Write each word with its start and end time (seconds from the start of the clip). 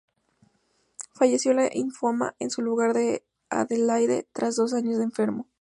Falleció 1.13 1.53
de 1.55 1.65
un 1.65 1.69
linfoma, 1.75 2.33
en 2.39 2.49
su 2.49 2.67
hogar 2.67 2.95
de 2.95 3.23
Adelaide, 3.51 4.25
tras 4.33 4.55
dos 4.55 4.73
años 4.73 4.97
de 4.97 5.03
enfermo. 5.03 5.45